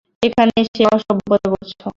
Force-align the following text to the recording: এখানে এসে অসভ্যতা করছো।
এখানে 0.23 0.51
এসে 0.61 0.83
অসভ্যতা 0.95 1.47
করছো। 1.53 1.87